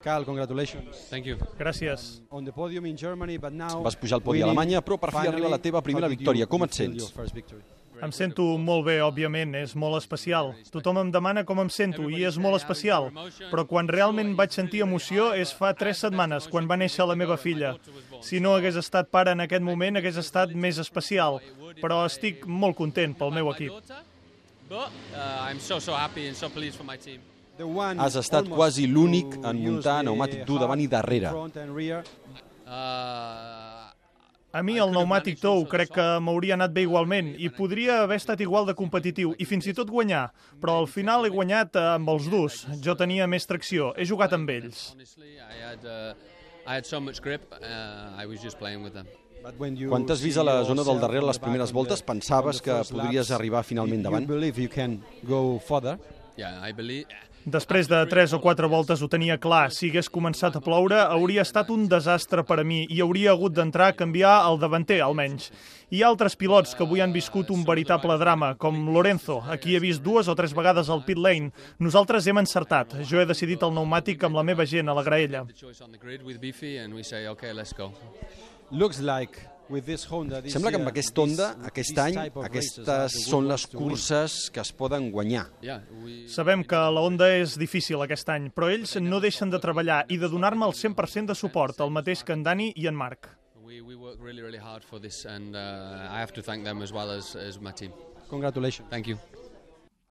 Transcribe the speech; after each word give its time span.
Carl, 0.00 0.24
congratulations. 0.24 0.96
Thank 1.10 1.26
you. 1.26 1.36
Gràcies. 1.58 2.20
On 2.30 2.44
the 2.44 2.52
podium 2.52 2.86
in 2.86 2.96
Germany, 2.96 3.36
but 3.36 3.52
now 3.52 3.82
Vas 3.82 3.96
pujar 3.96 4.14
al 4.14 4.22
podi 4.22 4.40
a 4.42 4.44
Alemanya, 4.44 4.80
però 4.80 4.96
per 4.96 5.10
fi 5.10 5.16
finally, 5.16 5.34
arriba 5.34 5.48
la 5.50 5.58
teva 5.58 5.82
primera 5.82 6.06
victòria. 6.08 6.42
you- 6.44 6.46
Com 6.46 6.62
et 6.62 6.72
feel 6.72 6.92
sents? 7.00 7.12
Em 8.00 8.12
sento 8.12 8.44
molt 8.58 8.84
bé, 8.86 9.00
òbviament, 9.02 9.56
és 9.56 9.74
molt 9.74 9.96
especial. 9.98 10.54
Tothom 10.70 10.98
em 11.00 11.10
demana 11.10 11.44
com 11.44 11.58
em 11.58 11.68
sento 11.68 12.08
i 12.08 12.22
és 12.24 12.38
molt 12.38 12.54
especial. 12.54 13.10
Però 13.50 13.66
quan 13.66 13.88
realment 13.88 14.36
vaig 14.36 14.52
sentir 14.52 14.82
emoció 14.82 15.32
és 15.34 15.52
fa 15.52 15.74
tres 15.74 15.98
setmanes, 15.98 16.46
quan 16.46 16.68
va 16.68 16.76
néixer 16.76 17.04
la 17.04 17.16
meva 17.16 17.36
filla. 17.36 17.74
Si 18.20 18.38
no 18.38 18.54
hagués 18.54 18.76
estat 18.76 19.10
pare 19.10 19.32
en 19.32 19.40
aquest 19.40 19.62
moment, 19.62 19.96
hagués 19.96 20.16
estat 20.16 20.54
més 20.54 20.78
especial. 20.78 21.40
Però 21.82 22.04
estic 22.06 22.46
molt 22.46 22.76
content 22.76 23.18
pel 23.18 23.32
meu 23.32 23.50
equip. 23.50 23.72
But 24.68 24.92
uh, 25.12 25.48
I'm 25.50 25.58
so, 25.58 25.80
so 25.80 25.92
happy 25.94 26.28
and 26.28 26.36
so 26.36 26.48
pleased 26.48 26.76
for 26.76 26.84
my 26.84 26.96
team. 26.96 27.20
Has 27.98 28.16
estat 28.16 28.48
quasi 28.48 28.86
l'únic 28.86 29.34
en 29.42 29.58
muntar 29.62 30.02
pneumàtic 30.04 30.46
dur 30.46 30.60
davant 30.62 30.80
i 30.80 30.86
darrere. 30.86 31.32
Uh, 32.68 33.78
A 34.48 34.62
mi 34.64 34.78
el 34.80 34.88
pneumàtic 34.88 35.36
tou 35.42 35.66
crec 35.68 35.90
que 35.92 36.04
m'hauria 36.24 36.54
anat 36.56 36.72
bé 36.72 36.86
igualment 36.86 37.34
i 37.36 37.50
podria 37.52 37.98
haver 38.06 38.16
estat 38.16 38.40
igual 38.40 38.64
de 38.64 38.72
competitiu 38.78 39.34
i 39.36 39.44
fins 39.44 39.66
i 39.68 39.74
tot 39.76 39.90
guanyar, 39.92 40.30
però 40.56 40.78
al 40.80 40.88
final 40.88 41.28
he 41.28 41.30
guanyat 41.34 41.76
eh, 41.76 41.82
amb 41.98 42.08
els 42.08 42.30
durs. 42.32 42.62
Jo 42.80 42.94
tenia 42.96 43.26
més 43.28 43.44
tracció, 43.44 43.90
he 43.92 44.06
jugat 44.08 44.32
amb 44.32 44.48
ells. 44.48 44.94
uh, 45.84 46.14
uh, 47.60 48.16
you 49.76 49.92
Quan 49.92 50.08
t'has 50.08 50.24
vist 50.24 50.40
a 50.40 50.46
la 50.48 50.62
zona 50.64 50.80
del 50.82 50.98
darrere 51.04 51.28
les 51.28 51.38
primeres 51.38 51.70
voltes, 51.72 52.00
pensaves 52.02 52.62
que 52.64 52.80
podries 52.88 53.28
arribar 53.36 53.60
finalment 53.68 54.02
davant? 54.08 54.24
Després 57.48 57.88
de 57.88 57.98
tres 58.10 58.34
o 58.36 58.38
quatre 58.42 58.68
voltes 58.68 59.00
ho 59.00 59.08
tenia 59.08 59.38
clar. 59.40 59.70
Si 59.72 59.88
hagués 59.88 60.10
començat 60.12 60.58
a 60.58 60.60
ploure, 60.60 60.98
hauria 61.00 61.44
estat 61.46 61.70
un 61.72 61.86
desastre 61.88 62.44
per 62.44 62.58
a 62.60 62.64
mi 62.66 62.82
i 62.92 63.00
hauria 63.00 63.32
hagut 63.32 63.54
d'entrar 63.56 63.88
a 63.88 63.96
canviar 63.96 64.34
el 64.50 64.58
davanter, 64.60 65.00
almenys. 65.00 65.48
Hi 65.88 66.02
ha 66.02 66.10
altres 66.10 66.36
pilots 66.36 66.76
que 66.76 66.84
avui 66.84 67.00
han 67.00 67.14
viscut 67.14 67.50
un 67.54 67.64
veritable 67.64 68.18
drama, 68.20 68.52
com 68.60 68.82
Lorenzo, 68.92 69.40
a 69.48 69.56
qui 69.56 69.76
he 69.76 69.80
vist 69.80 70.04
dues 70.04 70.28
o 70.28 70.36
tres 70.36 70.52
vegades 70.54 70.90
al 70.92 71.04
pit 71.06 71.18
lane. 71.18 71.50
Nosaltres 71.80 72.28
hem 72.28 72.42
encertat. 72.44 72.98
Jo 73.08 73.22
he 73.22 73.28
decidit 73.28 73.64
el 73.64 73.72
pneumàtic 73.72 74.28
amb 74.28 74.36
la 74.36 74.44
meva 74.44 74.68
gent 74.68 74.88
a 74.88 74.98
la 74.98 75.06
graella. 75.06 75.46
Looks 78.70 79.00
like 79.00 79.57
Sembla 79.68 80.70
que 80.70 80.76
amb 80.78 80.86
year, 80.86 80.92
aquest 80.92 81.14
this- 81.14 81.18
Honda, 81.22 81.48
aquest 81.68 81.98
any, 81.98 82.16
aquestes 82.44 83.12
good 83.14 83.24
són 83.28 83.48
les 83.48 83.66
curses 83.66 84.50
que 84.50 84.60
es 84.60 84.72
poden 84.72 85.10
guanyar. 85.12 85.46
Sabem 86.28 86.64
que 86.64 86.76
la 86.76 87.00
Honda 87.04 87.28
és 87.36 87.56
difícil 87.58 88.00
aquest 88.02 88.28
any, 88.28 88.50
però 88.50 88.70
ells 88.72 88.96
no 89.00 89.20
deixen 89.20 89.50
de 89.50 89.58
treballar 89.60 90.04
i 90.08 90.16
de 90.16 90.28
donar-me 90.28 90.64
el 90.66 90.72
100% 90.72 91.26
de 91.26 91.34
suport, 91.34 91.78
el 91.80 91.90
mateix 91.90 92.24
que 92.24 92.32
en 92.32 92.42
Dani 92.42 92.72
i 92.76 92.86
en 92.86 92.94
Marc. 92.94 93.28
We, 93.62 93.82
we 93.82 93.94
work 93.94 94.16
really, 94.22 94.40
really 94.40 94.58
hard 94.58 94.82
for 94.82 94.98
this, 94.98 95.26
and 95.26 95.54
uh, 95.54 96.08
I 96.10 96.20
have 96.20 96.32
to 96.32 96.42
thank 96.42 96.64
them 96.64 96.80
as 96.82 96.90
well 96.90 97.10
as, 97.10 97.36
as 97.36 97.60
my 97.60 97.70
team. 97.72 97.92
Congratulations. 98.30 98.88
Thank 98.90 99.06
you. 99.06 99.18